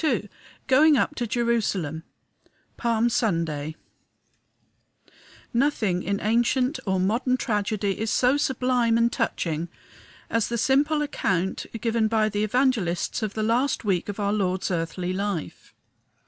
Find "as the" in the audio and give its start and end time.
10.27-10.57